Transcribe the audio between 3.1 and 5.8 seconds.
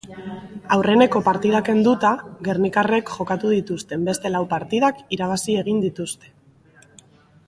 jokatu dituzten beste lau partidak irabazi